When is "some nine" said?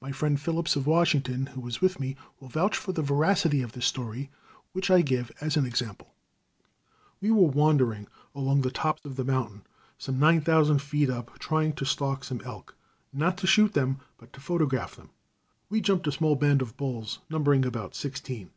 9.98-10.40